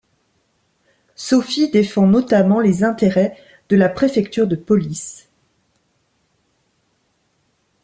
Sophie 1.13 1.69
défend 1.69 2.07
notamment 2.07 2.59
les 2.59 2.83
intérêts 2.83 3.37
de 3.69 3.75
la 3.75 3.87
préfecture 3.87 4.47
de 4.47 4.55
police. 4.55 5.29